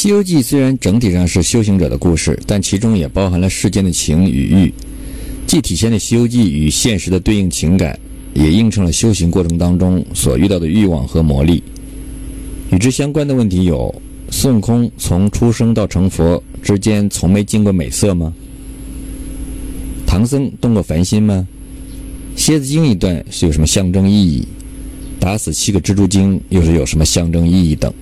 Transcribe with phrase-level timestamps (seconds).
[0.02, 4.72] 《西游记》虽然整体上是修行者的故事，但其中也包含了世间的情与欲，
[5.46, 8.00] 既体现了《西游记》与现实的对应情感，
[8.32, 11.62] 也映衬了修行过程当中所遇到的欲望和魔力。
[12.70, 13.94] 与之相关的问题有：
[14.30, 18.32] 孙悟空从出生到成佛之间从没经过美色吗？
[20.06, 21.46] 唐僧动过凡心吗？
[22.36, 24.48] 蝎子精一段是有什么象征意义？
[25.20, 27.92] 打死七个蜘蛛精又是有什么象征意义等？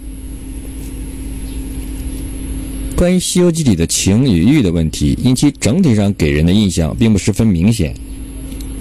[2.99, 7.95] 关于《西游记》里的情与欲的问题，因其整体上给人的印象并不十分明显，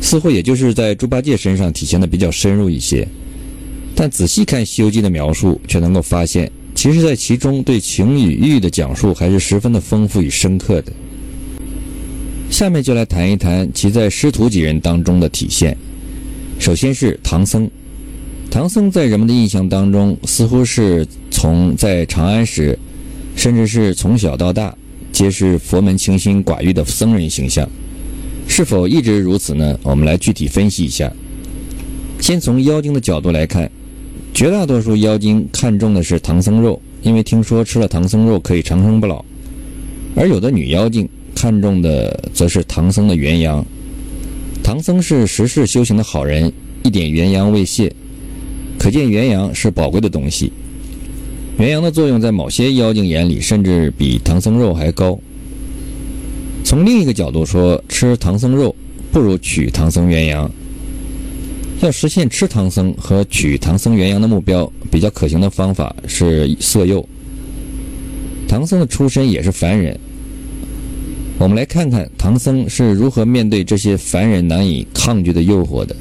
[0.02, 3.07] 似乎也就是在猪八戒身上体现的比较深入一些。
[3.93, 10.91] 但仔细看《西游记》的描述，却能够发现，其实在其中对情与欲的讲述还是十分的丰富与深刻的。
[12.49, 15.77] 下面就来谈一谈其在师徒几人当中的体现。
[16.57, 17.70] 首先是唐僧，
[18.49, 22.79] 唐僧在人们的印象当中，似乎是从在长安时。
[23.38, 24.76] 甚至是从小到大
[25.14, 27.70] 皆是佛门清心寡欲的僧人形象，
[28.48, 29.79] 是否一直如此呢？
[29.84, 31.10] 我们来具体分析一下。
[32.20, 33.70] 先从妖精的角度来看，
[34.34, 39.24] 绝大多数妖精看重的是唐僧肉，因为听说吃了唐僧肉可以长生不老；
[40.16, 43.63] 而有的女妖精看重的则是唐僧的元阳。
[44.63, 46.51] 唐僧是十世修行的好人，
[46.84, 47.94] 一点元阳未泄，
[48.79, 50.51] 可见元阳是宝贵的东西。
[51.58, 55.20] 元阳的作用在某些妖精眼里，甚至比唐僧肉还高。
[56.63, 58.76] 从另一个角度说，吃唐僧肉
[59.12, 60.50] 不如取唐僧元阳。
[61.82, 67.03] 要实现吃唐僧和取唐僧元阳的目标，比较可行的方法是色诱。
[68.47, 70.00] 唐僧的出身也是凡人，
[71.40, 75.96] 我们来看看唐僧是如何面对这些凡人难以抗拒的诱惑的。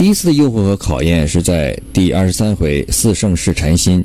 [0.00, 4.02] 第一次的诱惑和考验是在第二十三回四圣试禅心。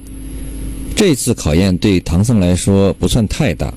[0.93, 3.73] 这次考验对唐僧来说不算太大。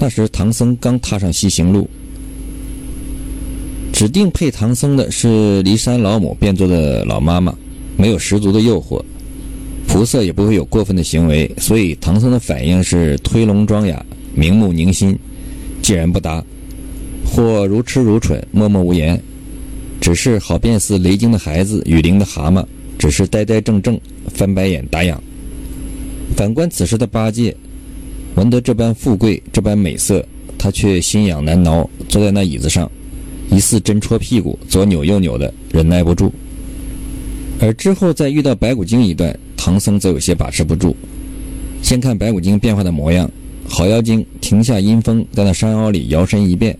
[0.00, 1.88] 那时唐僧刚踏上西行路，
[3.92, 7.56] 指定配唐僧的是骊山老母变作的老妈妈，
[7.96, 9.00] 没有十足的诱惑，
[9.86, 14.04] 菩萨也不会有过分的行为，所以唐僧的反应是推聋装哑，
[14.34, 15.16] 明目凝心，
[15.80, 16.44] 既然不答，
[17.24, 19.22] 或如痴如蠢，默默无言。
[20.04, 22.62] 只是好便似雷惊的孩子，雨淋的蛤蟆，
[22.98, 23.98] 只是呆呆怔怔，
[24.28, 25.16] 翻白眼打烊。
[26.36, 27.56] 反观此时的八戒，
[28.34, 30.22] 闻得这般富贵，这般美色，
[30.58, 32.86] 他却心痒难挠，坐在那椅子上，
[33.50, 36.30] 疑似针戳屁股，左扭右扭的，忍耐不住。
[37.58, 40.94] 而之后再遇到白骨精一段，唐僧则有些把持不住。
[41.80, 43.30] 先看白骨精变化的模样，
[43.66, 46.76] 好妖精停下阴风，在那山坳里摇身一变，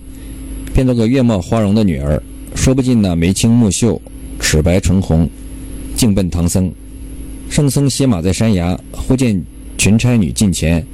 [0.75, 2.23] 变做个月貌花容的女儿。
[2.55, 4.01] 说不尽那眉清目秀，
[4.41, 5.29] 齿白唇红，
[5.97, 6.73] 径奔唐僧。
[7.51, 9.41] 圣僧歇马在山崖，忽见
[9.77, 10.85] 群差女近前，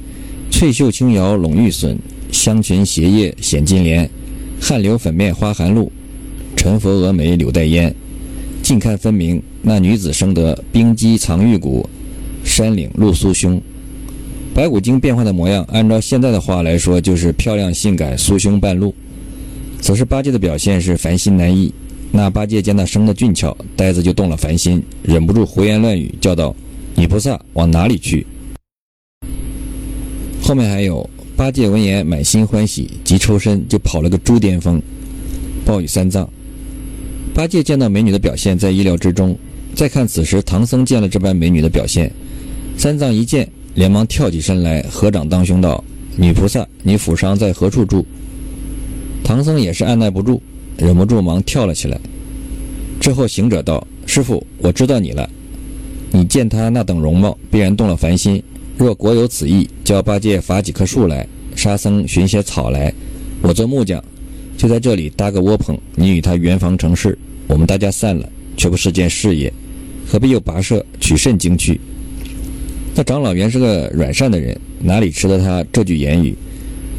[0.49, 1.97] 翠袖轻摇拢玉笋，
[2.31, 4.09] 香裙斜叶显金莲，
[4.59, 5.89] 汗流粉面花含露，
[6.57, 7.93] 沉佛蛾眉柳带烟。
[8.61, 11.87] 近看分明，那女子生得冰肌藏玉骨，
[12.43, 13.61] 山岭露酥胸。
[14.53, 18.93] 白骨精变化的模样，按照现在的话来说，就是漂亮性感，酥胸半露。
[19.81, 21.73] 此时八戒的表现是烦心难抑，
[22.11, 26.55] 那八戒见他生的俊俏，呆子就动了凡心，忍不住胡言乱语，叫道
[26.95, 28.25] ：“女菩萨往哪里去？”
[30.39, 34.79] 后面还有八戒闻言满心欢喜，急抽身就跑了个猪癫疯，
[35.65, 36.29] 报与三藏。
[37.33, 39.35] 八戒见到美女的表现在意料之中，
[39.73, 42.11] 再看此时唐僧见了这般美女的表现，
[42.77, 45.83] 三藏一见，连忙跳起身来，合掌当胸道
[46.15, 48.05] ：“女菩萨，你府上在何处住？”
[49.23, 50.41] 唐僧也是按耐不住，
[50.77, 51.99] 忍不住忙跳了起来。
[52.99, 55.29] 之后行者道：“师傅，我知道你了。
[56.11, 58.41] 你见他那等容貌，必然动了凡心。
[58.77, 62.93] 若果有此意，叫八戒伐几棵树来，沙僧寻些草来，
[63.41, 64.03] 我做木匠，
[64.57, 65.77] 就在这里搭个窝棚。
[65.95, 67.17] 你与他圆房成事，
[67.47, 68.27] 我们大家散了，
[68.57, 69.51] 却不是件事业，
[70.07, 71.79] 何必又跋涉取甚经去？”
[72.93, 76.35] 那长老原是个软善的人，哪里吃得他这句言语，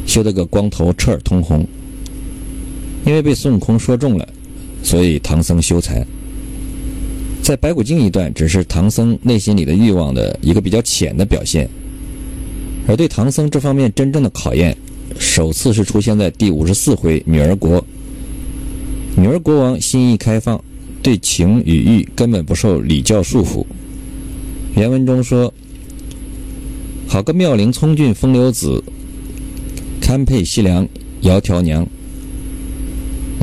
[0.07, 1.65] 羞得个光头彻耳通红。
[3.05, 4.27] 因为被孙悟空说中了，
[4.81, 6.03] 所以唐僧羞惭。
[7.41, 11.69] 在白骨精一段，只是唐僧内心里的欲望的一个比较浅的表现，
[12.87, 14.75] 而对唐僧这方面真正的考验，
[15.19, 17.85] 首次是出现在第五十四回女儿国。
[19.17, 20.63] 女儿国王心意开放，
[21.01, 23.65] 对情与欲根本不受礼教束缚。
[24.75, 25.53] 原文中说
[27.07, 28.81] ：“好个妙龄聪俊风流子，
[30.01, 30.87] 堪配西凉
[31.21, 31.85] 窈窕娘。”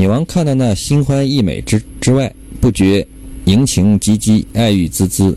[0.00, 3.06] 女王看到那心欢意美之之外，不觉
[3.44, 5.36] 盈情激激，爱欲滋滋，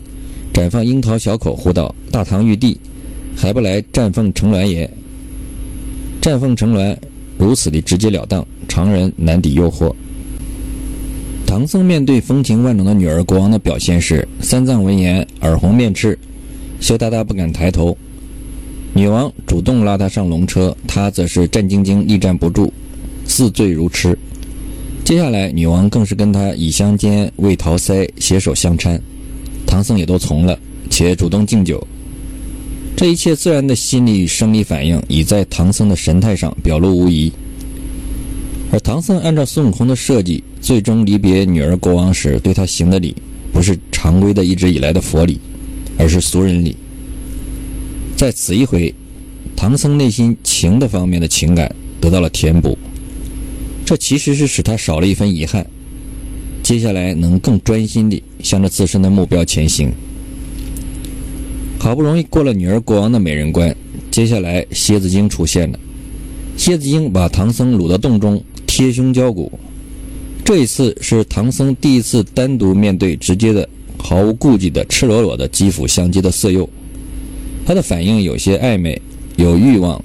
[0.54, 2.74] 展放樱桃小口，呼道：“大唐玉帝，
[3.36, 4.90] 还不来战凤成鸾也？
[6.18, 6.96] 战凤成鸾
[7.36, 9.94] 如此的直截了当，常人难抵诱惑。
[11.46, 16.18] 唐僧面对风情万种的女儿国王的表现是：三藏闻言耳红面赤，
[16.80, 17.94] 羞答答不敢抬头。
[18.94, 22.72] 女王主动拉他上龙车，他则是战兢兢，力站不住，
[23.26, 24.18] 似醉如痴。
[25.04, 28.98] 接下来，女王更是跟他以香肩、为桃腮，携手相搀，
[29.66, 30.58] 唐僧也都从了，
[30.88, 31.86] 且主动敬酒。
[32.96, 37.30] 这一切自然的心理与生理反应，已在唐僧的神态上表露无遗。
[38.72, 43.14] 而唐僧按照孙悟空的设计，最终离别女儿国王时，对他行的礼，
[43.52, 45.38] 不是常规的一直以来的佛礼，
[45.98, 46.74] 而是俗人礼。
[48.16, 48.94] 在此一回，
[49.54, 51.70] 唐僧内心情的方面的情感
[52.00, 52.78] 得到了填补。
[53.84, 55.66] 这其实是使他少了一份遗憾，
[56.62, 59.92] 接下来能更专心地向着自身的目标前行。
[61.78, 63.76] 好不容易过了女儿国王的美人关，
[64.10, 65.78] 接下来蝎子精出现了。
[66.56, 69.52] 蝎子精把唐僧掳到洞中，贴胸交骨。
[70.44, 76.66] 这一次是唐僧第一次单独面对直接的、毫无顾忌的、赤裸裸的肌肤相接的色诱。
[77.66, 79.00] 他的反应有些暧昧，
[79.36, 80.02] 有欲望，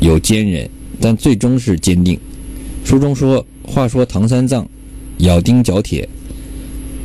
[0.00, 0.68] 有坚韧，
[1.00, 2.18] 但最终是坚定。
[2.84, 4.68] 书中说：“话说唐三藏，
[5.18, 6.08] 咬钉嚼铁，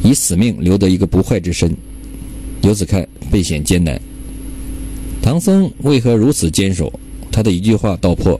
[0.03, 1.75] 以死命留得一个不坏之身。
[2.61, 4.01] 由此看，倍显艰难。
[5.21, 6.91] 唐僧为何如此坚守？
[7.31, 8.39] 他的一句话道破：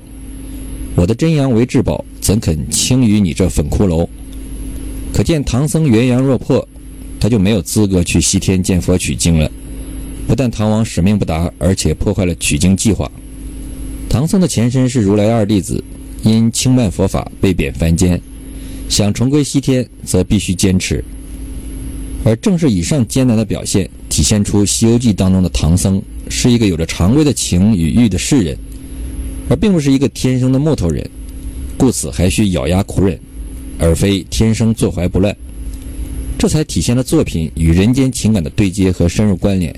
[0.96, 4.08] 我的真阳为至宝，怎肯轻于你这粉骷髅？
[5.14, 6.68] 可见唐僧元阳若破，
[7.20, 9.52] 他就没有资格去西天见佛取经了。
[10.28, 13.10] 不但唐王使命不达，而且破坏了取经计划。
[14.10, 15.84] 唐僧的前身是如来二弟子。”
[16.26, 18.20] 因轻慢佛法被贬凡间，
[18.90, 21.04] 想重归西天，则必须坚持。
[22.24, 28.58] 而正是以上艰难的表现，体现出《西游记》当中的唐僧是一个有着常规的情与欲的世人，
[29.48, 31.08] 而并不是一个天生的木头人，
[31.78, 33.20] 故此还需咬牙苦忍，
[33.78, 35.36] 而非天生坐怀不乱。
[36.40, 39.74] 这才体现了作品与人间情感的对接和深入关联。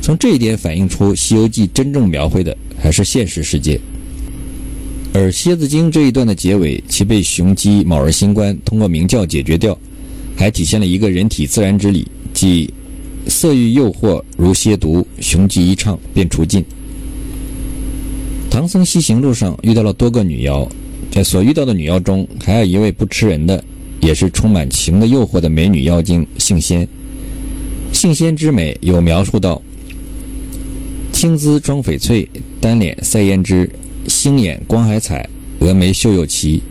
[0.00, 3.80] 从这一点反映出，《西游记》真正描绘的还是现实世界。
[5.14, 9.78] 而蝎子精这一段的结尾，其被雄鸡卯儿星官通过鸣叫解决掉，
[10.34, 12.72] 还体现了一个人体自然之理，即
[13.28, 16.64] 色欲诱惑如蝎毒，雄鸡一唱便除尽。
[18.50, 20.66] 唐僧西行路上遇到了多个女妖，
[21.10, 23.62] 在所遇到的女妖中，还有一位不吃人的，
[24.00, 26.88] 也是充满情的诱惑的美女妖精杏仙。
[27.92, 29.60] 杏仙之美有描述到：
[31.12, 32.26] 青姿妆翡翠，
[32.62, 33.70] 单脸赛胭脂。
[34.06, 35.28] 星眼光海彩，
[35.60, 36.62] 峨眉秀又奇，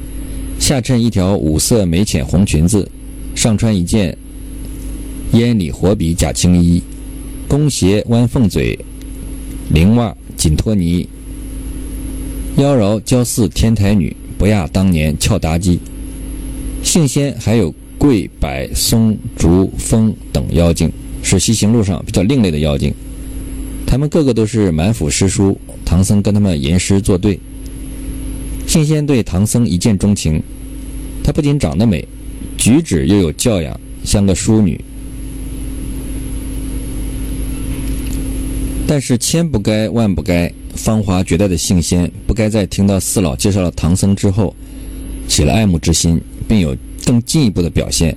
[0.59, 2.89] 下衬一条五色眉浅红裙子，
[3.35, 4.17] 上穿一件
[5.33, 6.81] 烟里火比假青衣，
[7.47, 8.77] 弓鞋弯凤嘴，
[9.73, 11.07] 绫袜紧拖泥，
[12.57, 15.79] 妖娆娇似天台女，不亚当年俏妲己。
[16.83, 20.91] 性仙还有桂、柏、松、竹、风等妖精，
[21.23, 22.93] 是西行路上比较另类的妖精。
[23.91, 25.59] 他们个个都是满腹诗书。
[25.83, 27.37] 唐僧跟他们吟诗作对，
[28.65, 30.41] 杏仙对唐僧一见钟情。
[31.21, 32.07] 她不仅长得美，
[32.57, 34.79] 举止又有教养，像个淑女。
[38.87, 44.55] 但是千不该万不该，芳华绝代的杏仙不该在听到四老介绍了唐僧之后，
[45.27, 46.17] 起了爱慕之心，
[46.47, 46.73] 并有
[47.05, 48.15] 更进一步的表现。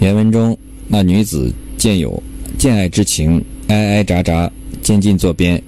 [0.00, 0.56] 原文中
[0.88, 2.22] 那女子见有
[2.56, 4.50] 见爱之情，挨挨扎扎，
[4.82, 5.60] 渐进作边。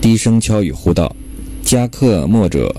[0.00, 1.14] 低声悄语呼道
[1.64, 2.74] ：“家客莫者，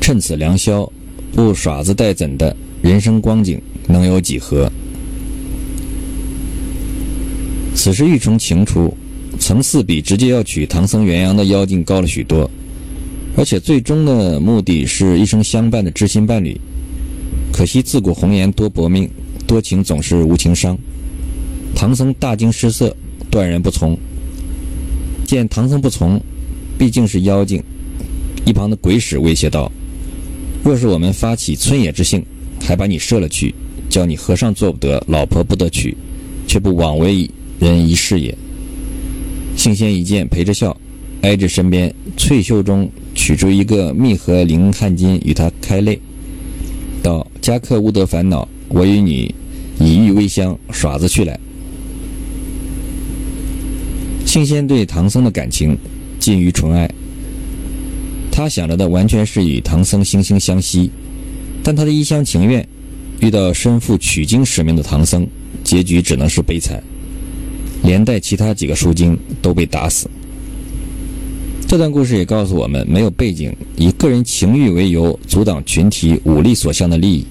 [0.00, 0.90] 趁此良宵，
[1.32, 2.54] 不耍子待怎的？
[2.82, 4.70] 人生光景能有几何？”
[7.74, 8.92] 此时欲从情出，
[9.38, 12.50] 层次比直接要取唐僧元阳的妖精高了许多，
[13.36, 16.60] 而且最终的目的是一生相伴的知心伴侣。
[17.50, 19.08] 可惜自古红颜多薄命，
[19.46, 20.76] 多情总是无情伤。
[21.74, 22.94] 唐僧大惊失色，
[23.30, 23.96] 断然不从。
[25.30, 26.20] 见唐僧不从，
[26.76, 27.62] 毕竟是妖精。
[28.44, 29.70] 一旁的鬼使威胁道
[30.64, 32.20] ：“若是我们发起村野之性，
[32.60, 33.54] 还把你射了去，
[33.88, 35.96] 叫你和尚做不得，老婆不得娶，
[36.48, 38.36] 却不枉为人一世也。”
[39.56, 40.76] 杏仙一见，陪着笑，
[41.22, 45.96] 挨至身边，翠袖中取出一个密合灵汗巾，与他开泪，
[47.04, 49.32] 道：“家客勿得烦恼，我与你
[49.78, 51.38] 以玉微香，耍子去来。”
[54.30, 55.76] 杏仙对唐僧的感情
[56.20, 56.88] 近于纯爱，
[58.30, 60.88] 他想着的完全是与唐僧惺惺相惜，
[61.64, 62.64] 但他的一厢情愿
[63.18, 65.26] 遇到身负取经使命的唐僧，
[65.64, 66.80] 结局只能是悲惨。
[67.82, 70.08] 连带其他几个书经都被打死。
[71.66, 77.26] 这段故事也告诉我们，没有背景，以个人情欲为由阻挡群体武力所向的利益，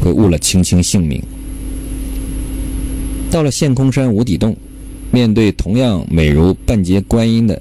[0.00, 1.22] 会误了卿卿性命。
[3.30, 4.56] 到了陷空山无底洞，
[5.12, 7.60] 面对同样美如半截观音的，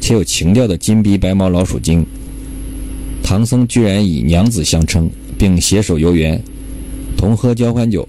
[0.00, 2.04] 且有情调的金鼻白毛老鼠精，
[3.22, 6.38] 唐僧居然以娘子相称，并携手游园，
[7.16, 8.06] 同喝交欢酒。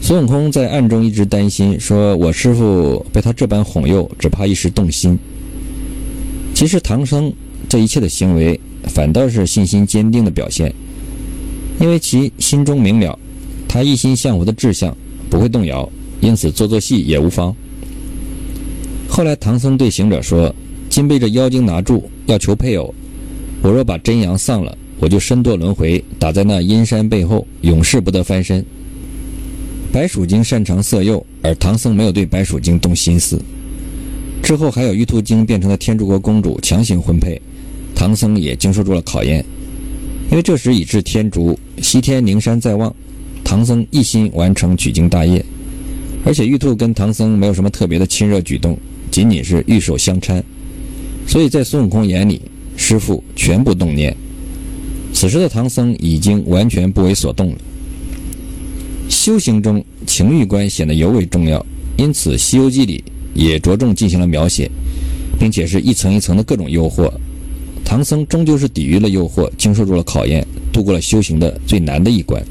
[0.00, 5.16] 孙悟空在暗中一直担心，说我师傅被他这般哄诱，只怕一时动心。
[6.52, 7.32] 其实唐僧
[7.68, 10.74] 这一切的行为，反倒是信心坚定的表现，
[11.78, 13.16] 因为其心中明了，
[13.68, 14.96] 他一心向佛的志向
[15.30, 15.88] 不会动摇，
[16.20, 17.54] 因此做做戏也无妨。
[19.14, 20.52] 后来唐僧对行者说
[20.88, 22.94] ：“今被这妖精拿住，要求配偶，
[23.60, 28.64] 我若把真阳丧了，我就身堕轮回，打在那阴山背后，永世不得翻身。”
[29.92, 33.38] 白鼠精擅长色诱，而唐僧没有对白鼠精动心思。
[34.42, 37.38] 之后还有玉兔精变成了天竺国公主，强行婚配，
[37.94, 39.44] 唐僧也经受住了考验。
[40.30, 42.90] 因为这时已至天竺，西天灵山在望，
[43.44, 45.44] 唐僧一心完成取经大业，
[46.24, 48.74] 而且玉兔跟唐僧没有什么特别的亲热举动，
[49.12, 50.42] 仅仅是玉手相搀，
[51.28, 52.40] 所以在孙悟空眼里，
[52.76, 54.16] 师傅全部动念。
[55.12, 57.58] 此时的唐僧已经完全不为所动了。
[59.08, 61.64] 修行中情欲观显得尤为重要，
[61.96, 63.04] 因此《西游记》里。
[63.34, 64.70] 也着重进行了描写，
[65.40, 67.10] 并且是一层一层的各种诱惑。
[67.82, 72.44] 唐僧终究是抵御了诱惑，经受住了考验，度过了修行的最难的一关。